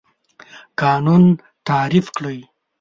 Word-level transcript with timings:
قانون 0.81 1.23
تعریف 1.67 2.05
کړئ. 2.17 2.39